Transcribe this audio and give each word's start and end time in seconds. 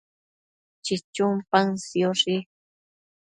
chichun 0.85 1.33
paën 1.49 1.69
sioshi 1.85 2.35